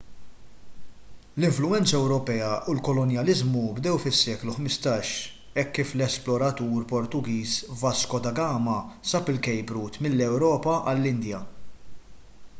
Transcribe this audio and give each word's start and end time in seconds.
l-influwenza 1.39 1.95
ewropea 2.03 2.49
u 2.69 2.73
l-kolonjaliżmu 2.77 3.65
bdew 3.79 3.99
fis-seklu 4.05 4.55
15 4.55 5.11
hekk 5.57 5.69
kif 5.79 5.91
l-esploratur 5.97 6.87
portugiż 6.93 7.53
vasco 7.83 8.21
da 8.29 8.31
gama 8.41 8.79
sab 9.11 9.31
il-cape 9.35 9.77
route 9.77 10.03
mill-ewropa 10.07 10.73
għall-indja 10.93 11.43